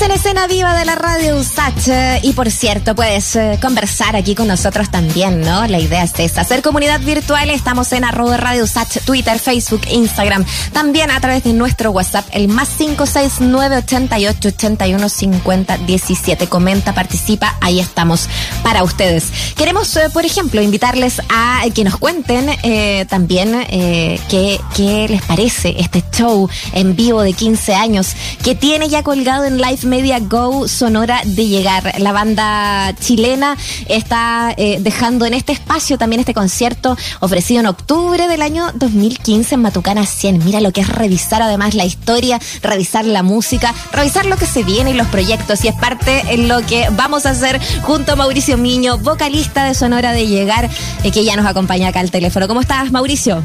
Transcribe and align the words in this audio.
en 0.00 0.10
escena 0.10 0.46
viva 0.46 0.74
de 0.74 0.84
la 0.86 0.94
radio 0.94 1.36
USACH. 1.36 2.22
Y 2.22 2.32
por 2.32 2.50
cierto, 2.50 2.94
puedes 2.94 3.36
eh, 3.36 3.58
conversar 3.60 4.16
aquí 4.16 4.34
con 4.34 4.48
nosotros 4.48 4.90
también, 4.90 5.42
¿no? 5.42 5.66
La 5.66 5.78
idea 5.78 6.02
es 6.02 6.18
esta, 6.18 6.40
hacer 6.40 6.62
comunidad 6.62 7.00
virtual. 7.00 7.50
Estamos 7.50 7.92
en 7.92 8.04
arroba 8.04 8.36
radio 8.36 8.64
USACH, 8.64 9.04
Twitter, 9.04 9.38
Facebook, 9.38 9.82
Instagram. 9.90 10.44
También 10.72 11.10
a 11.10 11.20
través 11.20 11.44
de 11.44 11.52
nuestro 11.52 11.90
WhatsApp, 11.90 12.26
el 12.32 12.48
más 12.48 12.70
569 12.70 13.76
88 13.76 14.48
81 14.48 15.08
50 15.08 15.76
17. 15.78 16.46
Comenta, 16.46 16.94
participa, 16.94 17.56
ahí 17.60 17.78
estamos 17.78 18.28
para 18.62 18.84
ustedes. 18.84 19.26
Queremos, 19.56 19.94
eh, 19.96 20.08
por 20.12 20.24
ejemplo, 20.24 20.62
invitarles 20.62 21.20
a 21.28 21.62
que 21.74 21.84
nos 21.84 21.98
cuenten 21.98 22.48
eh, 22.62 23.04
también 23.08 23.52
qué, 23.68 24.60
qué 24.74 25.06
les 25.08 25.22
parece 25.22 25.74
este 25.78 26.02
show 26.12 26.48
en 26.72 26.96
vivo 26.96 27.20
de 27.22 27.34
15 27.34 27.74
años 27.74 28.14
que 28.42 28.54
tiene 28.54 28.88
ya 28.88 29.02
colgado 29.02 29.44
en 29.44 29.58
live 29.58 29.81
Media 29.84 30.18
Go 30.20 30.68
Sonora 30.68 31.20
de 31.24 31.46
llegar. 31.46 31.98
La 31.98 32.12
banda 32.12 32.94
chilena 32.98 33.56
está 33.88 34.54
eh, 34.56 34.78
dejando 34.80 35.26
en 35.26 35.34
este 35.34 35.52
espacio 35.52 35.98
también 35.98 36.20
este 36.20 36.34
concierto 36.34 36.96
ofrecido 37.20 37.60
en 37.60 37.66
octubre 37.66 38.28
del 38.28 38.42
año 38.42 38.70
2015 38.74 39.54
en 39.54 39.62
Matucana 39.62 40.06
100. 40.06 40.44
Mira 40.44 40.60
lo 40.60 40.72
que 40.72 40.82
es 40.82 40.88
revisar 40.88 41.42
además 41.42 41.74
la 41.74 41.84
historia, 41.84 42.38
revisar 42.62 43.04
la 43.04 43.22
música, 43.22 43.74
revisar 43.92 44.26
lo 44.26 44.36
que 44.36 44.46
se 44.46 44.62
viene 44.62 44.90
y 44.90 44.94
los 44.94 45.06
proyectos. 45.08 45.64
Y 45.64 45.68
es 45.68 45.74
parte 45.74 46.22
en 46.28 46.48
lo 46.48 46.60
que 46.66 46.88
vamos 46.92 47.26
a 47.26 47.30
hacer 47.30 47.60
junto 47.82 48.12
a 48.12 48.16
Mauricio 48.16 48.56
Miño, 48.58 48.98
vocalista 48.98 49.64
de 49.64 49.74
Sonora 49.74 50.12
de 50.12 50.26
Llegar, 50.26 50.68
eh, 51.04 51.10
que 51.10 51.24
ya 51.24 51.36
nos 51.36 51.46
acompaña 51.46 51.88
acá 51.88 52.00
al 52.00 52.10
teléfono. 52.10 52.48
¿Cómo 52.48 52.60
estás, 52.60 52.90
Mauricio? 52.90 53.42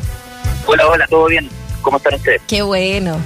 Hola, 0.65 0.87
hola, 0.87 1.07
¿todo 1.07 1.27
bien? 1.27 1.49
¿Cómo 1.81 1.97
están 1.97 2.15
ustedes? 2.15 2.41
Qué 2.47 2.61
bueno. 2.61 3.17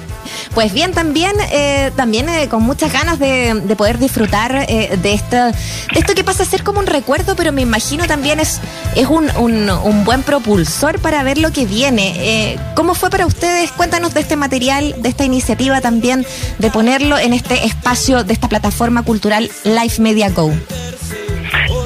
Pues 0.53 0.73
bien, 0.73 0.93
también, 0.93 1.33
eh, 1.51 1.91
también 1.95 2.27
eh, 2.29 2.47
con 2.49 2.63
muchas 2.63 2.91
ganas 2.91 3.19
de, 3.19 3.75
poder 3.77 3.97
disfrutar 3.97 4.65
eh, 4.67 4.97
de, 5.01 5.13
esta, 5.13 5.51
de 5.51 5.99
esto 5.99 6.13
que 6.13 6.23
pasa 6.23 6.43
a 6.43 6.45
ser 6.45 6.63
como 6.63 6.79
un 6.79 6.87
recuerdo, 6.87 7.35
pero 7.35 7.51
me 7.51 7.61
imagino 7.61 8.05
también 8.05 8.39
es, 8.39 8.59
es 8.95 9.07
un, 9.07 9.29
un, 9.29 10.03
buen 10.03 10.23
propulsor 10.23 10.99
para 10.99 11.23
ver 11.23 11.37
lo 11.37 11.51
que 11.51 11.65
viene. 11.65 12.57
¿Cómo 12.75 12.95
fue 12.95 13.09
para 13.09 13.25
ustedes? 13.25 13.71
Cuéntanos 13.71 14.13
de 14.13 14.21
este 14.21 14.35
material, 14.35 14.95
de 15.01 15.09
esta 15.09 15.23
iniciativa 15.23 15.79
también, 15.79 16.25
de 16.59 16.69
ponerlo 16.69 17.17
en 17.17 17.33
este 17.33 17.65
espacio 17.65 18.23
de 18.23 18.33
esta 18.33 18.49
plataforma 18.49 19.03
cultural 19.03 19.49
Life 19.63 20.01
Media 20.01 20.29
Go. 20.29 20.51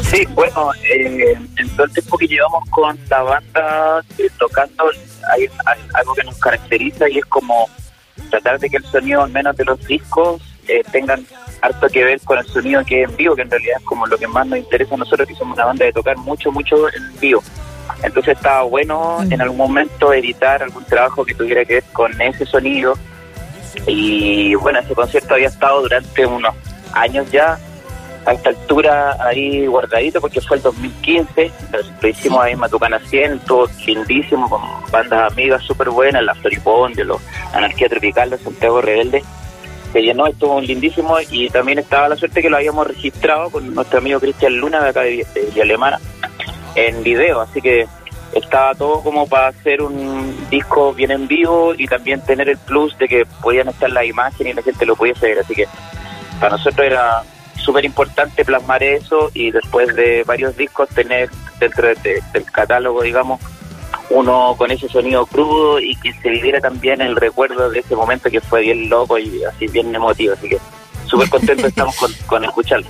Sí, 0.04 0.26
bueno, 0.34 0.72
en 0.90 1.70
todo 1.76 1.86
el 1.86 1.94
tiempo 1.94 2.18
que 2.18 2.28
llevamos 2.28 2.70
con 2.70 2.98
la 3.10 3.22
banda 3.22 4.02
tocando, 4.38 4.86
hay, 5.32 5.48
algo 5.94 6.14
que 6.14 6.24
nos 6.24 6.38
caracteriza 6.38 7.10
y 7.10 7.20
es 7.20 7.26
como 7.26 7.70
tratar 8.30 8.60
de 8.60 8.70
que 8.70 8.78
el 8.78 8.86
sonido, 8.86 9.24
al 9.24 9.32
menos 9.32 9.56
de 9.58 9.66
los 9.66 9.80
discos, 9.86 10.42
eh, 10.68 10.84
tengan 10.92 11.26
harto 11.62 11.88
que 11.90 12.04
ver 12.04 12.20
con 12.22 12.40
el 12.40 12.46
sonido 12.46 12.84
que 12.86 13.04
es 13.04 13.10
en 13.10 13.16
vivo, 13.16 13.36
que 13.36 13.44
en 13.44 13.52
realidad 13.52 13.78
es 13.80 13.86
como 13.86 14.08
lo 14.08 14.18
que 14.18 14.28
más 14.28 14.48
nos 14.48 14.60
interesa 14.60 14.96
a 14.96 14.98
nosotros, 14.98 15.28
que 15.28 15.36
somos 15.36 15.56
una 15.56 15.66
banda 15.66 15.86
de 15.86 15.94
tocar 15.94 16.18
mucho, 16.18 16.52
mucho 16.52 16.88
en 16.90 17.20
vivo. 17.20 17.44
Entonces 18.04 18.36
estaba 18.36 18.64
bueno 18.64 19.20
mm. 19.20 19.34
en 19.34 19.42
algún 19.42 19.58
momento 19.58 20.14
editar 20.14 20.62
algún 20.62 20.84
trabajo 20.86 21.26
que 21.26 21.34
tuviera 21.34 21.66
que 21.66 21.76
ver 21.76 21.84
con 21.94 22.20
ese 22.22 22.46
sonido. 22.46 22.98
Y 23.88 24.56
bueno, 24.56 24.80
ese 24.80 24.96
concierto 24.96 25.34
había 25.34 25.48
estado 25.48 25.82
durante 25.82 26.26
unos 26.26 26.56
años 26.94 27.30
ya 27.32 27.60
a 28.26 28.34
esta 28.34 28.50
altura 28.50 29.18
ahí 29.20 29.68
guardadito 29.68 30.20
porque 30.20 30.42
fue 30.42 30.58
el 30.58 30.64
2015, 30.64 31.52
lo 32.02 32.08
hicimos 32.08 32.44
ahí 32.44 32.54
en 32.54 32.60
Matucana 32.60 33.00
100, 33.00 33.40
todo 33.40 33.68
lindísimo, 33.86 34.50
con 34.50 34.62
bandas 34.92 35.32
amigas 35.32 35.64
súper 35.64 35.90
buenas, 35.90 36.24
la 36.24 36.34
de 36.34 37.04
los 37.04 37.22
Anarquía 37.54 37.88
Tropical, 37.88 38.32
los 38.32 38.42
Santiago 38.42 38.82
Rebelde, 38.82 39.24
se 39.94 40.02
llenó, 40.02 40.28
estuvo 40.28 40.60
lindísimo 40.60 41.18
y 41.30 41.50
también 41.50 41.80
estaba 41.80 42.10
la 42.10 42.16
suerte 42.16 42.42
que 42.42 42.50
lo 42.50 42.58
habíamos 42.58 42.88
registrado 42.88 43.50
con 43.50 43.74
nuestro 43.74 44.00
amigo 44.00 44.20
Cristian 44.20 44.58
Luna 44.58 44.82
de 44.82 44.90
acá 44.90 45.02
de, 45.02 45.26
Alemana 45.62 46.00
en 46.76 47.04
video, 47.04 47.42
así 47.42 47.62
que 47.62 47.88
estaba 48.34 48.74
todo 48.74 49.02
como 49.02 49.28
para 49.28 49.48
hacer 49.48 49.82
un 49.82 50.50
disco 50.50 50.94
bien 50.94 51.12
en 51.12 51.28
vivo 51.28 51.74
y 51.78 51.88
también 51.88 52.20
tener 52.22 52.50
el 52.50 52.58
plus 52.58 52.98
de 52.98 53.08
que 53.08 53.26
podían 53.42 53.70
estar 53.70 53.90
las 53.90 54.06
imágenes 54.06 54.54
y 54.54 54.56
la 54.56 54.64
gente 54.64 54.86
lo 54.86 54.96
pudiese 54.96 55.28
ver, 55.28 55.40
así 55.40 55.54
que 55.54 55.68
para 56.42 56.58
nosotros 56.58 56.86
era 56.86 57.24
súper 57.66 57.84
importante 57.84 58.46
plasmar 58.46 58.84
eso 58.84 59.32
y 59.34 59.52
después 59.52 59.94
de 59.96 60.24
varios 60.24 60.56
discos 60.56 60.88
tener 60.90 61.30
dentro 61.60 61.88
del 61.88 62.46
catálogo, 62.52 63.02
digamos, 63.02 63.42
uno 64.10 64.56
con 64.58 64.70
ese 64.72 64.88
sonido 64.88 65.26
crudo 65.26 65.80
y 65.80 65.96
que 65.96 66.14
se 66.14 66.30
viviera 66.30 66.62
también 66.62 67.02
el 67.02 67.16
recuerdo 67.16 67.70
de 67.70 67.80
ese 67.80 67.96
momento 67.96 68.30
que 68.30 68.40
fue 68.40 68.62
bien 68.62 68.90
loco 68.90 69.18
y 69.18 69.44
así 69.44 69.68
bien 69.68 69.94
emotivo. 69.94 70.34
Así 70.34 70.48
que 70.48 70.60
súper 71.08 71.30
contento 71.30 71.68
estamos 71.68 71.96
con, 72.28 72.46
escucharlo. 72.46 72.88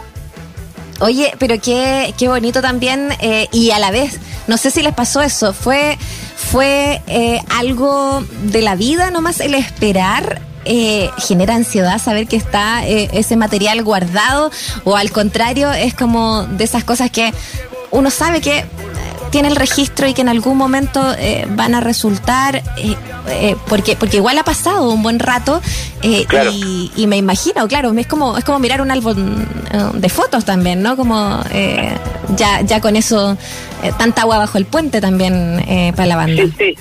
Oye, 0.99 1.33
pero 1.39 1.55
qué, 1.61 2.13
qué 2.17 2.27
bonito 2.27 2.61
también 2.61 3.09
eh, 3.19 3.47
y 3.51 3.71
a 3.71 3.79
la 3.79 3.91
vez, 3.91 4.19
no 4.47 4.57
sé 4.57 4.71
si 4.71 4.81
les 4.81 4.93
pasó 4.93 5.21
eso, 5.21 5.53
fue, 5.53 5.97
fue 6.35 7.01
eh, 7.07 7.41
algo 7.49 8.23
de 8.43 8.61
la 8.61 8.75
vida 8.75 9.11
nomás 9.11 9.41
el 9.41 9.55
esperar 9.55 10.41
eh, 10.65 11.11
genera 11.19 11.55
ansiedad 11.55 11.99
saber 11.99 12.27
que 12.27 12.35
está 12.35 12.87
eh, 12.87 13.09
ese 13.13 13.35
material 13.35 13.83
guardado 13.83 14.49
o 14.83 14.95
al 14.95 15.11
contrario 15.11 15.71
es 15.71 15.93
como 15.93 16.43
de 16.43 16.63
esas 16.63 16.83
cosas 16.83 17.11
que 17.11 17.31
uno 17.91 18.09
sabe 18.09 18.41
que 18.41 18.57
eh, 18.59 18.65
tiene 19.29 19.47
el 19.49 19.55
registro 19.55 20.07
y 20.07 20.15
que 20.15 20.21
en 20.21 20.29
algún 20.29 20.57
momento 20.57 21.03
van 21.49 21.75
a 21.75 21.81
resultar, 21.81 22.63
porque 23.67 23.97
porque 23.97 24.17
igual 24.17 24.37
ha 24.37 24.43
pasado 24.43 24.89
un 24.89 25.03
buen 25.03 25.19
rato 25.19 25.61
y, 26.01 27.05
me 27.07 27.17
imagino, 27.17 27.67
claro, 27.67 27.91
es 27.97 28.07
como 28.07 28.37
es 28.37 28.45
como 28.45 28.59
mirar 28.59 28.81
un 28.81 28.91
álbum 28.91 29.45
de 29.93 30.09
fotos 30.09 30.45
también, 30.45 30.81
¿no? 30.81 30.95
Como 30.95 31.43
ya 32.37 32.61
ya 32.61 32.79
con 32.79 32.95
eso 32.95 33.37
tanta 33.97 34.21
agua 34.21 34.37
bajo 34.37 34.57
el 34.57 34.65
puente 34.65 35.01
también 35.01 35.93
para 35.97 36.05
la 36.05 36.15
banda. 36.15 36.43
Sí, 36.43 36.53
sí. 36.57 36.75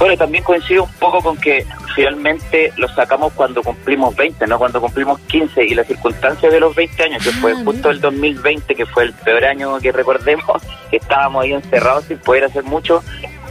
Bueno, 0.00 0.16
también 0.16 0.42
coincido 0.42 0.84
un 0.84 0.92
poco 0.92 1.20
con 1.20 1.36
que 1.36 1.64
finalmente 1.94 2.72
lo 2.76 2.88
sacamos 2.88 3.32
cuando 3.32 3.62
cumplimos 3.62 4.14
20, 4.16 4.46
no 4.46 4.58
cuando 4.58 4.80
cumplimos 4.80 5.18
15 5.20 5.64
y 5.64 5.74
las 5.74 5.86
circunstancias 5.86 6.52
de 6.52 6.60
los 6.60 6.74
20 6.74 7.02
años, 7.02 7.24
que 7.24 7.30
fue 7.32 7.52
ah, 7.52 7.62
justo 7.64 7.90
el 7.90 8.00
2020, 8.00 8.74
que 8.74 8.86
fue 8.86 9.04
el 9.04 9.12
peor 9.12 9.44
año 9.44 9.78
que 9.78 9.92
recordemos, 9.92 10.62
que 10.90 10.96
estábamos 10.96 11.44
ahí 11.44 11.52
encerrados 11.52 12.04
sin 12.04 12.18
poder 12.18 12.44
hacer 12.44 12.64
mucho, 12.64 13.02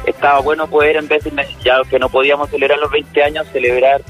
estaba 0.06 0.40
bueno 0.40 0.68
poder 0.68 0.98
en 0.98 1.08
vez 1.08 1.24
de, 1.24 1.32
ya 1.64 1.82
que 1.90 2.00
no 2.00 2.10
podíamos 2.10 2.50
celebrar 2.50 2.80
los 2.80 2.92
20 2.92 3.24
años, 3.24 3.48
celebrar, 3.52 4.02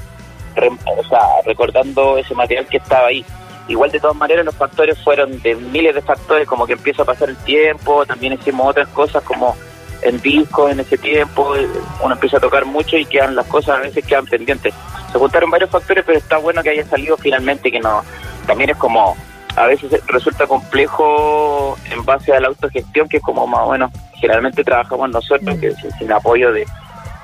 o 0.56 1.08
sea, 1.08 1.20
recordando 1.44 2.18
ese 2.18 2.34
material 2.34 2.66
que 2.66 2.78
estaba 2.78 3.08
ahí. 3.08 3.24
Igual 3.68 3.92
de 3.92 4.00
todas 4.00 4.16
maneras 4.16 4.44
los 4.44 4.56
factores 4.56 4.98
fueron 4.98 5.40
de 5.42 5.54
miles 5.54 5.94
de 5.94 6.02
factores, 6.02 6.48
como 6.48 6.66
que 6.66 6.72
empieza 6.72 7.02
a 7.02 7.04
pasar 7.04 7.28
el 7.28 7.36
tiempo, 7.36 8.04
también 8.04 8.32
hicimos 8.32 8.66
otras 8.68 8.88
cosas 8.88 9.22
como 9.22 9.56
en 10.02 10.20
discos 10.20 10.70
en 10.70 10.80
ese 10.80 10.98
tiempo, 10.98 11.54
uno 12.02 12.14
empieza 12.14 12.38
a 12.38 12.40
tocar 12.40 12.64
mucho 12.64 12.96
y 12.96 13.04
quedan 13.04 13.34
las 13.34 13.46
cosas 13.46 13.78
a 13.78 13.80
veces 13.80 14.04
quedan 14.04 14.26
pendientes. 14.26 14.74
Se 15.12 15.18
juntaron 15.18 15.50
varios 15.50 15.70
factores, 15.70 16.04
pero 16.06 16.18
está 16.18 16.38
bueno 16.38 16.62
que 16.62 16.70
haya 16.70 16.84
salido 16.86 17.16
finalmente, 17.16 17.70
que 17.70 17.80
no, 17.80 18.02
también 18.46 18.70
es 18.70 18.76
como, 18.76 19.16
a 19.56 19.66
veces 19.66 19.90
resulta 20.06 20.46
complejo 20.46 21.76
en 21.90 22.04
base 22.04 22.32
a 22.32 22.40
la 22.40 22.48
autogestión, 22.48 23.08
que 23.08 23.18
es 23.18 23.22
como 23.22 23.46
más 23.46 23.64
bueno, 23.66 23.90
generalmente 24.14 24.64
trabajamos 24.64 25.10
nosotros, 25.10 25.58
que 25.58 25.72
sin, 25.98 26.12
apoyo 26.12 26.52
de, 26.52 26.66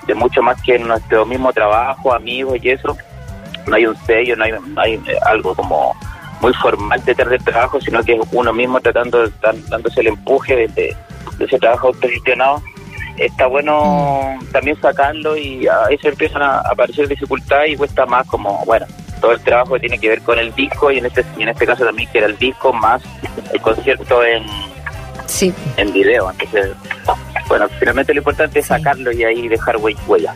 de, 0.07 0.15
mucho 0.15 0.43
más 0.43 0.61
que 0.63 0.79
nuestro 0.79 1.25
mismo 1.25 1.53
trabajo, 1.53 2.13
amigos 2.13 2.59
y 2.63 2.71
eso, 2.71 2.97
no 3.67 3.77
hay 3.77 3.87
un 3.87 3.97
sello, 4.05 4.37
no 4.37 4.45
hay, 4.45 4.53
hay 4.77 4.95
eh, 4.95 5.19
algo 5.27 5.55
como 5.55 5.95
muy 6.41 6.53
formal 6.55 7.03
detrás 7.05 7.31
del 7.31 7.43
trabajo, 7.43 7.81
sino 7.81 8.03
que 8.03 8.15
es 8.15 8.21
uno 8.33 8.53
mismo 8.53 8.81
tratando, 8.81 9.29
dándose 9.69 10.01
el 10.01 10.09
empuje 10.09 10.57
desde 10.57 10.75
de 10.75 10.97
ese 11.45 11.59
trabajo 11.59 11.89
autogestionado, 11.89 12.63
está 13.17 13.47
bueno 13.47 14.39
también 14.53 14.81
sacarlo 14.81 15.37
y 15.37 15.67
a 15.67 15.87
veces 15.89 16.13
empiezan 16.13 16.43
a 16.43 16.59
aparecer 16.59 17.09
dificultades 17.09 17.73
y 17.73 17.77
cuesta 17.77 18.07
más 18.07 18.27
como, 18.27 18.65
bueno, 18.65 18.87
todo 19.21 19.33
el 19.33 19.41
trabajo 19.41 19.75
que 19.75 19.81
tiene 19.81 19.99
que 19.99 20.09
ver 20.09 20.23
con 20.23 20.39
el 20.39 20.55
disco 20.55 20.91
y 20.91 20.99
en 20.99 21.07
este, 21.07 21.25
en 21.39 21.49
este 21.49 21.67
caso 21.67 21.85
también 21.85 22.09
que 22.11 22.19
era 22.19 22.27
el 22.27 22.37
disco 22.39 22.73
más 22.73 23.03
el 23.53 23.61
concierto 23.61 24.25
en, 24.25 24.45
sí. 25.27 25.53
en 25.77 25.93
video. 25.93 26.31
Entonces, 26.31 26.73
bueno, 27.49 27.69
finalmente 27.79 28.13
lo 28.13 28.21
importante 28.21 28.59
es 28.59 28.67
sacarlo 28.67 29.13
y 29.13 29.25
ahí 29.25 29.49
dejar 29.49 29.77
huella. 29.79 30.35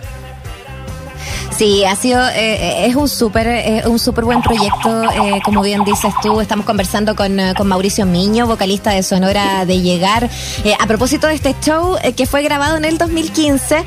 Sí, 1.61 1.85
ha 1.85 1.95
sido, 1.95 2.27
eh, 2.27 2.33
eh, 2.37 2.87
es 2.87 2.97
un 2.97 3.07
súper 3.07 3.47
eh, 3.47 3.83
un 3.85 3.99
súper 3.99 4.25
buen 4.25 4.41
proyecto, 4.41 5.03
como 5.45 5.61
bien 5.61 5.85
dices 5.85 6.11
tú, 6.23 6.41
estamos 6.41 6.65
conversando 6.65 7.15
con, 7.15 7.39
con, 7.55 7.69
Mauricio 7.69 8.07
Miño, 8.07 8.47
vocalista 8.47 8.93
de 8.93 9.03
Sonora 9.03 9.67
de 9.67 9.83
Llegar, 9.83 10.31
a 10.79 10.87
propósito 10.87 11.27
de 11.27 11.35
este 11.35 11.55
show 11.61 11.99
que 12.17 12.25
fue 12.25 12.43
grabado 12.43 12.79
en 12.79 12.87
el 12.87 12.97
2015 12.97 13.85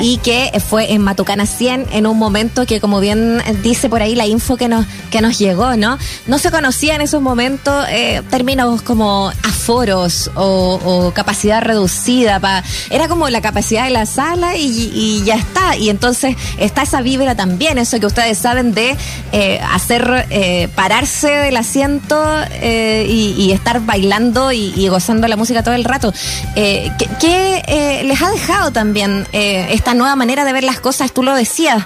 y 0.00 0.18
que 0.18 0.52
fue 0.64 0.92
en 0.92 1.02
Matucana 1.02 1.44
100 1.44 1.86
en 1.90 2.06
un 2.06 2.16
momento 2.16 2.66
que 2.66 2.80
como 2.80 3.00
bien 3.00 3.42
dice 3.64 3.88
por 3.88 4.00
ahí 4.00 4.14
la 4.14 4.26
info 4.26 4.56
que 4.56 4.68
nos, 4.68 4.86
que 5.10 5.20
nos 5.20 5.40
llegó, 5.40 5.74
¿no? 5.76 5.98
No 6.28 6.38
se 6.38 6.52
conocía 6.52 6.94
en 6.94 7.00
esos 7.00 7.20
momentos 7.20 7.84
términos 8.30 8.80
como 8.82 9.32
aforos 9.42 10.30
o, 10.36 11.10
capacidad 11.16 11.62
reducida, 11.62 12.38
pa, 12.38 12.62
era 12.90 13.08
como 13.08 13.28
la 13.28 13.40
capacidad 13.40 13.84
de 13.86 13.90
la 13.90 14.06
sala 14.06 14.56
y, 14.56 14.92
y 14.94 15.24
ya 15.24 15.34
está, 15.34 15.76
y 15.76 15.90
entonces 15.90 16.36
está 16.58 16.86
esa 16.92 17.00
vibra 17.00 17.34
también, 17.34 17.78
eso 17.78 17.98
que 17.98 18.04
ustedes 18.04 18.36
saben 18.36 18.74
de 18.74 18.94
eh, 19.32 19.58
hacer, 19.72 20.26
eh, 20.28 20.68
pararse 20.74 21.28
del 21.28 21.56
asiento 21.56 22.22
eh, 22.50 23.06
y, 23.08 23.50
estar 23.50 23.80
bailando 23.80 24.52
y, 24.52 24.88
gozando 24.88 25.26
la 25.26 25.36
música 25.36 25.62
todo 25.62 25.74
el 25.74 25.84
rato. 25.84 26.12
¿Qué, 26.54 28.02
les 28.04 28.20
ha 28.20 28.30
dejado 28.30 28.72
también 28.72 29.26
esta 29.32 29.94
nueva 29.94 30.16
manera 30.16 30.44
de 30.44 30.52
ver 30.52 30.64
las 30.64 30.80
cosas? 30.80 31.12
Tú 31.12 31.22
lo 31.22 31.34
decías, 31.34 31.82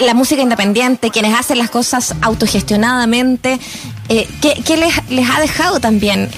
la 0.00 0.14
música 0.14 0.42
independiente, 0.42 1.10
quienes 1.10 1.38
hacen 1.38 1.58
las 1.58 1.70
cosas 1.70 2.16
autogestionadamente. 2.20 3.60
¿qué, 4.08 4.76
les, 5.10 5.28
ha 5.30 5.40
dejado 5.40 5.78
también 5.78 6.28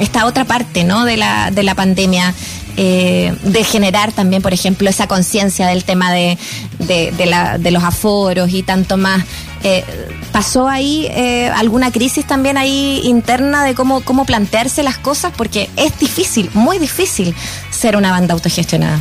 esta 0.00 0.26
otra 0.26 0.44
parte 0.44 0.82
¿no? 0.82 1.04
de, 1.04 1.16
la, 1.16 1.52
de 1.52 1.62
la 1.62 1.76
pandemia? 1.76 2.34
Eh, 2.76 3.32
de 3.42 3.62
generar 3.62 4.10
también, 4.12 4.42
por 4.42 4.52
ejemplo, 4.52 4.88
esa 4.88 5.06
conciencia 5.06 5.68
del 5.68 5.84
tema 5.84 6.12
de, 6.12 6.36
de, 6.78 7.26
la, 7.26 7.56
de, 7.56 7.70
los 7.70 7.84
aforos 7.84 8.50
y 8.50 8.62
tanto 8.62 8.96
más. 8.96 9.24
Eh, 9.62 9.84
¿Pasó 10.32 10.68
ahí 10.68 11.06
eh, 11.10 11.48
alguna 11.54 11.92
crisis 11.92 12.26
también 12.26 12.58
ahí 12.58 13.00
interna 13.04 13.64
de 13.64 13.74
cómo, 13.74 14.04
cómo 14.04 14.26
plantearse 14.26 14.82
las 14.82 14.98
cosas? 14.98 15.32
Porque 15.36 15.70
es 15.76 15.98
difícil, 16.00 16.50
muy 16.52 16.78
difícil 16.78 17.34
ser 17.70 17.96
una 17.96 18.10
banda 18.10 18.34
autogestionada. 18.34 18.98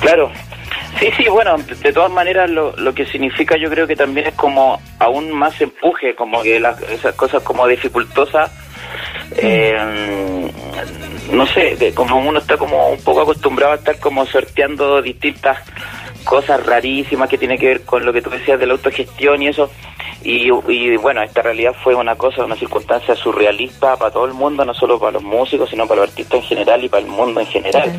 Claro, 0.00 0.30
Sí, 0.98 1.08
sí, 1.16 1.24
bueno, 1.28 1.56
de 1.56 1.92
todas 1.92 2.12
maneras 2.12 2.50
lo, 2.50 2.76
lo 2.76 2.94
que 2.94 3.06
significa 3.06 3.56
yo 3.56 3.70
creo 3.70 3.86
que 3.86 3.96
también 3.96 4.26
es 4.28 4.34
como 4.34 4.80
aún 4.98 5.32
más 5.32 5.58
empuje, 5.60 6.14
como 6.14 6.42
que 6.42 6.60
las, 6.60 6.80
esas 6.82 7.14
cosas 7.14 7.42
como 7.42 7.66
dificultosas 7.66 8.52
eh, 9.36 10.50
no 11.30 11.46
sé, 11.46 11.92
como 11.94 12.18
uno 12.18 12.38
está 12.38 12.56
como 12.56 12.88
un 12.88 13.00
poco 13.02 13.22
acostumbrado 13.22 13.72
a 13.72 13.76
estar 13.76 13.98
como 13.98 14.26
sorteando 14.26 15.00
distintas 15.02 15.58
cosas 16.24 16.64
rarísimas 16.64 17.28
que 17.28 17.38
tiene 17.38 17.58
que 17.58 17.66
ver 17.66 17.82
con 17.82 18.04
lo 18.04 18.12
que 18.12 18.22
tú 18.22 18.30
decías 18.30 18.58
de 18.58 18.66
la 18.66 18.74
autogestión 18.74 19.42
y 19.42 19.48
eso. 19.48 19.70
Y, 20.24 20.50
bueno, 20.98 21.20
esta 21.22 21.42
realidad 21.42 21.74
fue 21.82 21.96
una 21.96 22.14
cosa, 22.14 22.44
una 22.44 22.54
circunstancia 22.54 23.16
surrealista 23.16 23.96
para 23.96 24.12
todo 24.12 24.24
el 24.26 24.34
mundo, 24.34 24.64
no 24.64 24.72
solo 24.72 25.00
para 25.00 25.12
los 25.12 25.22
músicos, 25.24 25.68
sino 25.68 25.88
para 25.88 26.02
los 26.02 26.10
artistas 26.10 26.40
en 26.40 26.46
general 26.46 26.84
y 26.84 26.88
para 26.88 27.02
el 27.02 27.10
mundo 27.10 27.40
en 27.40 27.46
general. 27.46 27.92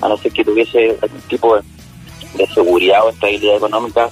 A 0.00 0.08
no 0.08 0.16
ser 0.16 0.32
que 0.32 0.44
tuviese 0.44 0.96
algún 1.02 1.20
tipo 1.28 1.56
de, 1.56 2.46
seguridad 2.54 3.04
o 3.04 3.10
estabilidad 3.10 3.56
económica, 3.56 4.08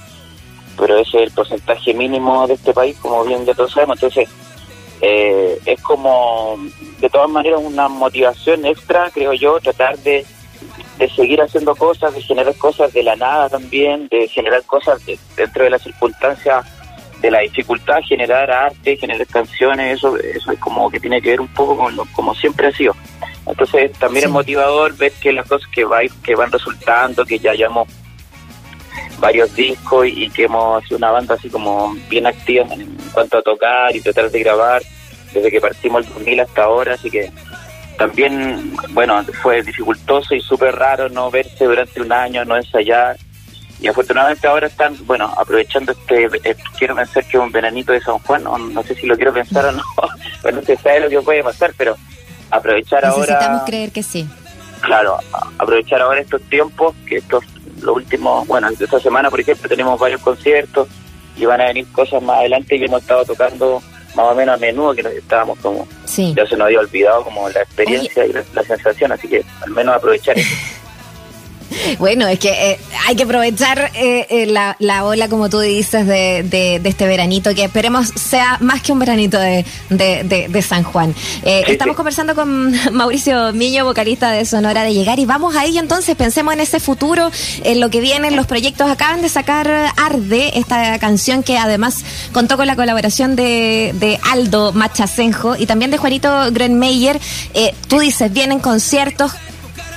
pero 0.77 0.97
ese 0.97 1.17
es 1.17 1.27
el 1.27 1.31
porcentaje 1.31 1.93
mínimo 1.93 2.47
de 2.47 2.53
este 2.53 2.71
país, 2.71 2.97
como 2.99 3.23
bien 3.23 3.45
ya 3.45 3.55
todos 3.55 3.71
sabemos. 3.71 3.97
Entonces, 3.97 4.29
eh, 5.01 5.59
es 5.65 5.81
como, 5.81 6.57
de 6.99 7.09
todas 7.09 7.29
maneras, 7.29 7.61
una 7.63 7.87
motivación 7.87 8.65
extra, 8.65 9.09
creo 9.11 9.33
yo, 9.33 9.59
tratar 9.59 9.97
de, 9.99 10.25
de 10.97 11.09
seguir 11.09 11.41
haciendo 11.41 11.75
cosas, 11.75 12.13
de 12.13 12.21
generar 12.21 12.55
cosas 12.55 12.93
de 12.93 13.03
la 13.03 13.15
nada 13.15 13.49
también, 13.49 14.07
de 14.09 14.27
generar 14.27 14.63
cosas 14.63 15.01
dentro 15.35 15.63
de 15.63 15.69
las 15.69 15.81
circunstancias 15.81 16.65
de 17.21 17.31
la 17.31 17.39
dificultad, 17.39 18.01
generar 18.07 18.51
arte, 18.51 18.97
generar 18.97 19.25
canciones, 19.27 19.97
eso, 19.97 20.17
eso 20.17 20.51
es 20.51 20.59
como 20.59 20.89
que 20.89 20.99
tiene 20.99 21.21
que 21.21 21.31
ver 21.31 21.41
un 21.41 21.47
poco 21.47 21.77
con 21.77 21.95
lo, 21.95 22.05
como 22.13 22.35
siempre 22.35 22.67
ha 22.67 22.71
sido. 22.71 22.95
Entonces 23.45 23.91
también 23.93 24.25
es 24.25 24.31
motivador 24.31 24.95
ver 24.97 25.11
que 25.13 25.31
las 25.31 25.47
cosas 25.47 25.67
que, 25.69 25.85
va, 25.85 25.99
que 26.23 26.35
van 26.35 26.51
resultando, 26.51 27.25
que 27.25 27.39
ya 27.39 27.53
llevamos 27.53 27.87
varios 29.19 29.53
discos 29.55 30.07
y, 30.07 30.29
que 30.29 30.43
hemos 30.43 30.83
sido 30.83 30.97
una 30.97 31.11
banda 31.11 31.35
así 31.35 31.49
como 31.49 31.95
bien 32.09 32.27
activa 32.27 32.65
en 32.73 32.95
cuanto 33.13 33.37
a 33.37 33.41
tocar 33.41 33.95
y 33.95 34.01
tratar 34.01 34.29
de 34.29 34.39
grabar 34.39 34.81
desde 35.33 35.51
que 35.51 35.61
partimos 35.61 36.05
el 36.05 36.13
2000 36.13 36.39
hasta 36.39 36.63
ahora, 36.63 36.93
así 36.93 37.09
que 37.09 37.31
también, 37.97 38.75
bueno, 38.89 39.23
fue 39.41 39.61
dificultoso 39.61 40.35
y 40.35 40.41
súper 40.41 40.75
raro 40.75 41.09
no 41.09 41.31
verse 41.31 41.65
durante 41.65 42.01
un 42.01 42.11
año, 42.11 42.43
no 42.43 42.57
ensayar. 42.57 43.17
Y 43.79 43.87
afortunadamente 43.87 44.47
ahora 44.47 44.67
están, 44.67 44.95
bueno, 45.05 45.33
aprovechando 45.37 45.91
este, 45.91 46.25
eh, 46.25 46.55
quiero 46.77 46.95
pensar 46.95 47.23
que 47.23 47.37
es 47.37 47.43
un 47.43 47.51
veranito 47.51 47.91
de 47.91 48.01
San 48.01 48.17
Juan, 48.19 48.43
no, 48.43 48.83
sé 48.83 48.95
si 48.95 49.05
lo 49.05 49.15
quiero 49.15 49.33
pensar 49.33 49.65
o 49.65 49.71
no, 49.71 49.83
bueno, 50.41 50.59
no 50.59 50.65
se 50.65 50.77
sabe 50.77 51.01
lo 51.01 51.09
que 51.09 51.21
puede 51.21 51.43
pasar, 51.43 51.73
pero 51.77 51.95
aprovechar 52.51 53.05
ahora... 53.05 53.19
Necesitamos 53.19 53.63
creer 53.65 53.91
que 53.91 54.03
sí. 54.03 54.27
Claro, 54.85 55.17
aprovechar 55.57 56.01
ahora 56.01 56.21
estos 56.21 56.41
tiempos, 56.43 56.95
que 57.07 57.17
estos 57.17 57.43
los 57.81 57.95
últimos, 57.97 58.47
bueno, 58.47 58.69
esta 58.69 58.99
semana, 58.99 59.29
por 59.29 59.39
ejemplo, 59.39 59.67
tenemos 59.67 59.99
varios 59.99 60.21
conciertos 60.21 60.87
y 61.35 61.45
van 61.45 61.61
a 61.61 61.65
venir 61.65 61.85
cosas 61.91 62.21
más 62.21 62.39
adelante 62.39 62.77
que 62.77 62.85
hemos 62.85 63.01
estado 63.01 63.25
tocando 63.25 63.81
más 64.15 64.31
o 64.31 64.35
menos 64.35 64.55
a 64.55 64.57
menudo, 64.57 64.93
que 64.93 65.03
nos 65.03 65.13
estábamos 65.13 65.59
como, 65.59 65.87
ya 66.05 66.45
se 66.45 66.55
nos 66.55 66.67
había 66.67 66.79
olvidado 66.79 67.23
como 67.23 67.49
la 67.49 67.61
experiencia 67.61 68.25
y 68.25 68.31
la, 68.31 68.43
la, 68.53 68.63
sensación, 68.63 69.11
así 69.11 69.27
que 69.27 69.43
al 69.61 69.71
menos 69.71 69.95
aprovechar 69.95 70.37
eso. 70.37 70.49
Bueno, 71.99 72.27
es 72.27 72.39
que 72.39 72.71
eh, 72.71 72.79
hay 73.07 73.15
que 73.15 73.23
aprovechar 73.23 73.91
eh, 73.95 74.27
eh, 74.29 74.45
la, 74.45 74.75
la, 74.79 75.05
ola, 75.05 75.27
como 75.27 75.49
tú 75.49 75.59
dices, 75.59 76.05
de, 76.07 76.43
de, 76.43 76.81
este 76.83 77.07
veranito, 77.07 77.53
que 77.53 77.63
esperemos 77.63 78.11
sea 78.15 78.57
más 78.61 78.81
que 78.81 78.91
un 78.91 78.99
veranito 78.99 79.39
de, 79.39 79.65
de 79.89 80.61
San 80.61 80.83
Juan. 80.83 81.13
estamos 81.43 81.95
conversando 81.95 82.35
con 82.35 82.73
Mauricio 82.91 83.53
Miño, 83.53 83.85
vocalista 83.85 84.31
de 84.31 84.45
Sonora 84.45 84.83
de 84.83 84.93
Llegar, 84.93 85.19
y 85.19 85.25
vamos 85.25 85.55
a 85.55 85.65
ello 85.65 85.79
entonces, 85.79 86.15
pensemos 86.15 86.53
en 86.53 86.59
ese 86.59 86.79
futuro, 86.79 87.31
en 87.63 87.79
lo 87.79 87.89
que 87.89 88.01
viene, 88.01 88.27
en 88.27 88.35
los 88.35 88.47
proyectos. 88.47 88.89
Acaban 88.89 89.21
de 89.21 89.29
sacar 89.29 89.69
Arde, 89.97 90.57
esta 90.57 90.97
canción 90.99 91.43
que 91.43 91.57
además 91.57 92.03
contó 92.31 92.57
con 92.57 92.67
la 92.67 92.75
colaboración 92.75 93.35
de, 93.35 93.93
de 93.99 94.19
Aldo 94.31 94.71
Machacenjo 94.73 95.55
y 95.55 95.65
también 95.65 95.91
de 95.91 95.97
Juanito 95.97 96.51
Grenmeyer. 96.51 97.19
tú 97.87 97.99
dices, 97.99 98.31
vienen 98.31 98.59
conciertos 98.59 99.33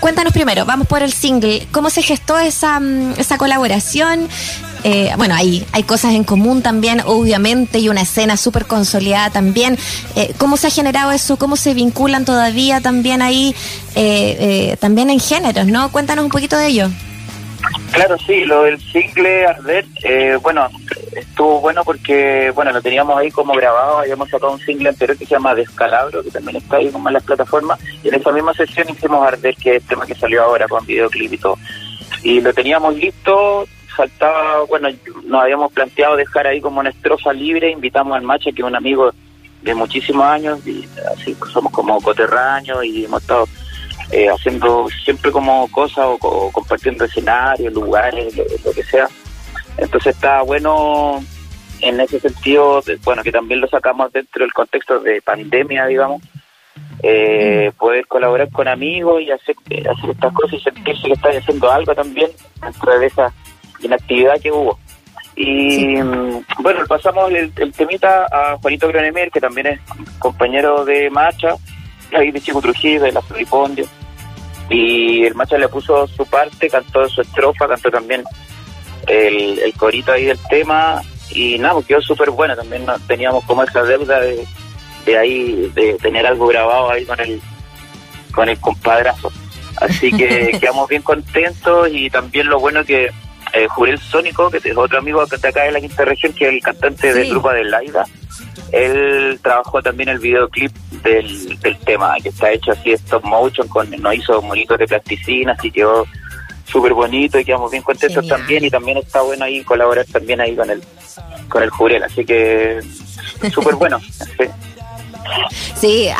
Cuéntanos 0.01 0.33
primero, 0.33 0.65
vamos 0.65 0.87
por 0.87 1.03
el 1.03 1.13
single. 1.13 1.67
¿Cómo 1.73 1.91
se 1.91 2.03
gestó 2.03 2.39
esa, 2.39 2.79
mm, 2.79 3.15
esa 3.19 3.37
colaboración? 3.37 4.29
Eh, 4.85 5.11
bueno, 5.17 5.35
hay, 5.35 5.67
hay 5.73 5.83
cosas 5.83 6.15
en 6.15 6.23
común 6.23 6.63
también, 6.63 7.03
obviamente, 7.05 7.81
y 7.81 7.89
una 7.89 8.03
escena 8.03 8.37
súper 8.37 8.67
consolidada 8.67 9.31
también. 9.31 9.77
Eh, 10.15 10.35
¿Cómo 10.39 10.57
se 10.57 10.69
ha 10.69 10.71
generado 10.71 11.11
eso? 11.11 11.37
¿Cómo 11.37 11.57
se 11.57 11.75
vinculan 11.75 12.25
todavía 12.25 12.81
también 12.81 13.23
ahí, 13.23 13.55
eh, 13.97 14.77
también 14.81 15.11
en 15.11 15.19
géneros, 15.19 15.67
no? 15.67 15.91
Cuéntanos 15.91 16.25
un 16.25 16.31
poquito 16.31 16.57
de 16.57 16.69
ello. 16.69 16.91
Claro, 17.91 18.17
sí, 18.25 18.45
lo 18.45 18.63
del 18.63 18.81
single 18.93 19.47
Arder, 19.47 19.85
bueno, 20.43 20.69
estuvo 21.19 21.61
bueno 21.61 21.85
porque, 21.85 22.51
bueno, 22.55 22.73
lo 22.73 22.83
teníamos 22.83 23.19
ahí 23.19 23.31
como 23.31 23.55
grabado, 23.55 23.99
habíamos 23.99 24.29
sacado 24.29 24.53
un 24.53 24.61
single 24.61 24.91
anterior 24.91 25.17
que 25.17 25.27
se 25.27 25.35
llama 25.35 25.55
Descalabro, 25.55 26.23
que 26.23 26.31
también 26.31 26.57
está 26.57 26.77
ahí 26.77 26.91
como 26.91 27.09
en 27.09 27.15
las 27.15 27.23
plataformas, 27.23 27.79
y 28.03 28.09
en 28.09 28.15
esa 28.15 28.33
misma 28.33 28.55
sesión 28.55 28.89
hicimos 28.89 29.27
Arder, 29.27 29.55
que 29.57 29.77
es 29.77 29.83
el 29.83 29.89
tema 29.89 30.07
que 30.07 30.15
salió 30.15 30.43
ahora 30.43 30.67
con 30.69 30.85
videoclip 30.87 31.33
y 31.33 31.39
todo. 31.39 31.59
Y 32.23 32.41
lo 32.41 32.53
teníamos 32.53 32.97
listo, 32.97 33.67
faltaba, 33.97 34.65
bueno, 34.65 34.89
nos 35.25 35.43
habíamos 35.43 35.73
planteado 35.73 36.17
dejar 36.17 36.47
ahí 36.47 36.61
como 36.61 36.81
una 36.81 36.91
estrofa 36.91 37.33
libre, 37.33 37.71
invitamos 37.71 38.17
al 38.17 38.23
Macha, 38.23 38.51
que 38.53 38.63
es 38.63 38.67
un 38.67 38.77
amigo 38.77 39.13
de 39.63 39.75
muchísimos 39.75 40.25
años, 40.25 40.67
y 40.67 40.89
así 41.13 41.37
somos 41.53 41.73
como 41.73 42.01
coterráneos 42.01 42.85
y 42.85 43.05
hemos 43.05 43.23
estado 43.23 43.47
eh, 44.11 44.29
haciendo 44.29 44.89
siempre 45.05 45.31
como 45.31 45.71
cosas 45.71 46.07
o, 46.21 46.51
compartiendo 46.53 47.05
escenarios, 47.05 47.73
lugares, 47.75 48.35
lo 48.65 48.73
que 48.73 48.83
sea 48.85 49.09
entonces 49.79 50.15
está 50.15 50.43
bueno 50.43 51.23
en 51.81 52.01
ese 52.01 52.21
sentido, 52.21 52.83
bueno, 53.05 53.23
que 53.23 53.33
también 53.33 53.61
lo 53.61 53.69
sacamos 53.69 54.13
dentro 54.13 54.45
del 54.45 54.53
contexto 54.53 55.01
de 55.01 55.23
pandemia, 55.23 55.87
digamos, 55.87 56.23
eh, 57.03 57.71
mm. 57.73 57.79
poder 57.79 58.07
colaborar 58.07 58.51
con 58.51 58.67
amigos 58.67 59.23
y 59.23 59.31
hacer, 59.31 59.57
hacer 59.89 60.11
estas 60.11 60.33
cosas 60.33 60.55
y 60.55 60.61
sentirse 60.61 61.07
que 61.07 61.13
estás 61.13 61.37
haciendo 61.37 61.71
algo 61.71 61.95
también 61.95 62.31
dentro 62.61 62.99
de 62.99 63.07
esa 63.07 63.33
inactividad 63.81 64.41
que 64.41 64.51
hubo. 64.51 64.79
Y 65.37 65.97
mm, 65.97 66.45
bueno, 66.61 66.81
pasamos 66.89 67.31
el, 67.31 67.53
temita 67.73 68.27
a 68.31 68.59
Juanito 68.59 68.89
Granemer, 68.89 69.31
que 69.31 69.41
también 69.41 69.69
es 69.69 69.81
compañero 70.19 70.85
de 70.85 71.09
Macha, 71.11 71.55
ahí 72.13 72.33
de 72.33 72.41
Chico 72.41 72.61
Trujillo, 72.61 73.03
de 73.03 73.13
la 73.13 73.23
Flipondio. 73.23 73.87
Y 74.69 75.25
el 75.25 75.37
Macha 75.37 75.57
le 75.57 75.69
puso 75.69 76.09
su 76.09 76.27
parte, 76.27 76.69
cantó 76.69 77.09
su 77.09 77.21
estrofa, 77.21 77.69
cantó 77.69 77.89
también 77.91 78.25
el, 79.09 79.59
el 79.59 79.75
corito 79.75 80.13
ahí 80.13 80.27
del 80.27 80.39
tema 80.49 81.03
y 81.31 81.59
nada, 81.59 81.75
pues 81.75 81.87
quedó 81.87 82.01
súper 82.01 82.31
bueno, 82.31 82.57
también 82.57 82.87
teníamos 83.07 83.45
como 83.45 83.63
esa 83.63 83.83
deuda 83.83 84.21
de, 84.21 84.47
de 85.05 85.19
ahí, 85.19 85.71
de 85.75 85.95
tener 85.95 86.27
algo 86.27 86.47
grabado 86.47 86.91
ahí 86.91 87.05
con 87.05 87.21
el, 87.21 87.41
con 88.33 88.49
el 88.49 88.59
compadrazo. 88.59 89.31
Así 89.77 90.11
que 90.11 90.57
quedamos 90.61 90.89
bien 90.89 91.03
contentos 91.03 91.89
y 91.91 92.11
también 92.11 92.49
lo 92.49 92.61
bueno 92.61 92.85
que 92.85 93.11
eh, 93.53 93.67
Jurel 93.69 93.99
Sónico, 93.99 94.51
que 94.51 94.59
es 94.59 94.77
otro 94.77 94.99
amigo 94.99 95.27
que 95.27 95.37
está 95.37 95.49
acá 95.49 95.67
en 95.67 95.75
la 95.75 95.81
quinta 95.81 96.05
región, 96.05 96.33
que 96.33 96.47
es 96.47 96.55
el 96.55 96.61
cantante 96.61 97.13
del 97.13 97.31
grupo 97.31 97.51
de 97.51 97.65
Laida, 97.65 98.05
él 98.73 99.39
trabajó 99.43 99.83
también 99.83 100.09
el 100.11 100.19
videoclip 100.19 100.75
del, 101.03 101.59
del 101.61 101.79
tema, 101.79 102.15
que 102.23 102.29
está 102.29 102.51
hecho 102.51 102.73
así 102.73 102.93
stop 102.93 103.25
motion, 103.25 103.67
con, 103.69 103.91
nos 103.91 104.15
hizo 104.15 104.43
monitos 104.43 104.79
de 104.79 104.87
plasticina, 104.87 105.53
así 105.53 105.71
quedó 105.71 106.07
súper 106.71 106.93
bonito 106.93 107.39
y 107.39 107.45
quedamos 107.45 107.71
bien 107.71 107.83
contentos 107.83 108.27
también. 108.27 108.65
Y 108.65 108.71
también 108.71 108.99
está 108.99 109.23
bueno 109.23 109.45
ahí 109.45 109.63
colaborar 109.65 110.07
también 110.07 110.41
ahí 110.41 110.55
con 110.55 110.71
el 110.71 110.83
con 111.49 111.63
el 111.63 111.71
Jurel, 111.71 112.03
así 112.03 112.25
que 112.25 112.81
súper 113.53 113.75
bueno. 113.75 113.99
Sí, 114.39 114.45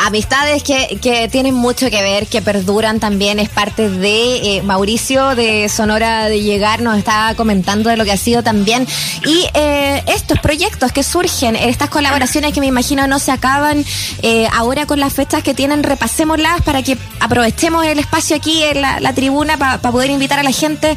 amistades 0.05 0.63
que, 0.63 0.97
que 1.01 1.27
tienen 1.27 1.53
mucho 1.53 1.89
que 1.89 2.01
ver, 2.01 2.27
que 2.27 2.41
perduran 2.41 2.99
también, 2.99 3.39
es 3.39 3.49
parte 3.49 3.89
de 3.89 4.57
eh, 4.57 4.61
Mauricio 4.63 5.35
de 5.35 5.69
Sonora 5.69 6.25
de 6.25 6.41
Llegar, 6.41 6.81
nos 6.81 6.97
estaba 6.97 7.35
comentando 7.35 7.89
de 7.89 7.97
lo 7.97 8.05
que 8.05 8.11
ha 8.11 8.17
sido 8.17 8.43
también. 8.43 8.87
Y 9.25 9.45
eh, 9.53 10.03
estos 10.07 10.39
proyectos 10.39 10.91
que 10.91 11.03
surgen, 11.03 11.55
estas 11.55 11.89
colaboraciones 11.89 12.53
que 12.53 12.59
me 12.59 12.67
imagino 12.67 13.07
no 13.07 13.19
se 13.19 13.31
acaban, 13.31 13.85
eh, 14.21 14.47
ahora 14.53 14.85
con 14.85 14.99
las 14.99 15.13
fechas 15.13 15.43
que 15.43 15.53
tienen, 15.53 15.83
repasémoslas 15.83 16.61
para 16.61 16.81
que 16.81 16.97
aprovechemos 17.19 17.85
el 17.85 17.99
espacio 17.99 18.35
aquí 18.35 18.63
en 18.63 18.81
la, 18.81 19.13
tribuna 19.13 19.57
para 19.57 19.79
poder 19.79 20.11
invitar 20.11 20.39
a 20.39 20.43
la 20.43 20.51
gente 20.51 20.95